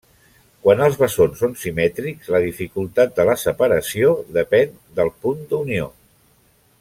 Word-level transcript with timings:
Quan 0.61 0.79
els 0.85 0.95
bessons 1.01 1.41
són 1.43 1.51
simètrics, 1.63 2.31
la 2.37 2.41
dificultat 2.47 3.13
de 3.19 3.27
la 3.31 3.37
separació 3.43 4.15
depèn 4.39 4.75
del 5.01 5.13
punt 5.27 5.45
d'unió. 5.53 5.89